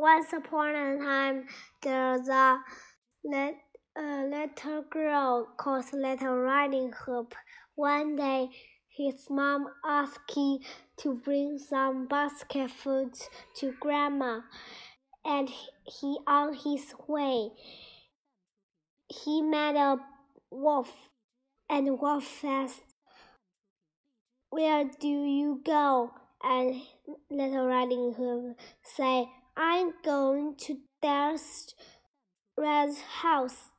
[0.00, 1.44] Once upon a time,
[1.82, 2.58] there was a,
[3.98, 7.34] a little girl called Little Riding Hood.
[7.74, 8.48] One day,
[8.88, 10.60] his mom asked him
[11.00, 13.12] to bring some basket food
[13.56, 14.40] to Grandma,
[15.22, 15.50] and
[15.84, 17.50] he on his way.
[19.06, 19.98] He met a
[20.50, 21.10] wolf,
[21.68, 22.84] and wolf asked,
[24.48, 26.12] "Where do you go?"
[26.42, 26.80] And
[27.28, 31.74] Little Riding Hood said, I'm going to Dad's
[33.22, 33.70] house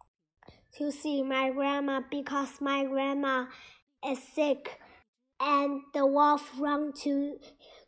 [0.77, 3.45] to see my grandma because my grandma
[4.05, 4.80] is sick.
[5.39, 7.38] And the wolf run to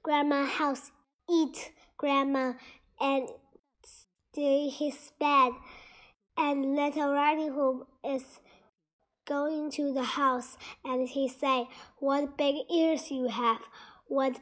[0.02, 0.92] grandma's house,
[1.30, 2.54] eat grandma,
[3.00, 3.30] and
[3.84, 5.54] stay his bed.
[6.36, 8.40] And Little Riding Hood is
[9.26, 11.68] going to the house, and he say,
[12.00, 13.62] "What big ears you have!
[14.08, 14.40] What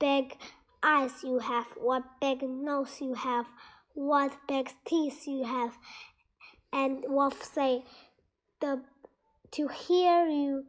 [0.00, 0.36] big
[0.82, 3.46] eyes you have, what big nose you have,
[3.94, 5.76] what big teeth you have.
[6.72, 7.84] And Wolf say,
[8.60, 8.82] the
[9.52, 10.64] to hear you,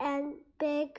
[0.00, 0.98] and big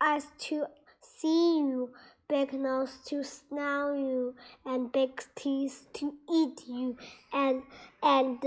[0.00, 0.66] eyes to
[1.00, 1.90] see you,
[2.28, 4.34] big nose to smell you,
[4.66, 6.96] and big teeth to eat you.
[7.32, 7.62] And
[8.02, 8.38] and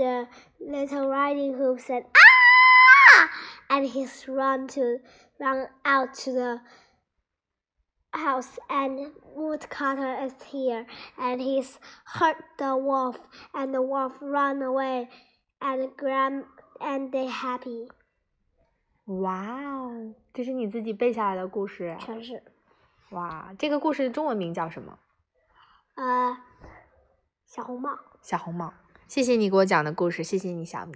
[0.60, 3.28] little riding hood said, ah!
[3.68, 4.98] And he's run to
[5.40, 6.60] run out to the
[8.16, 10.86] house and woodcutter is here
[11.18, 13.16] and he's hurt the wolf
[13.54, 15.08] and the wolf run away
[15.60, 16.44] and grand
[16.80, 17.88] and they happy
[19.06, 22.42] 哇哦这是你自己背下来的故事全是
[23.10, 24.98] 哇这个故事的中文名叫什么
[25.94, 26.36] 呃
[27.46, 28.74] 小红帽小红帽
[29.06, 30.94] 谢谢你给我讲的故事谢谢你小米